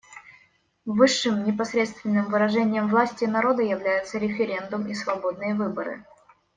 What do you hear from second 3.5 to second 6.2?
являются референдум и свободные выборы.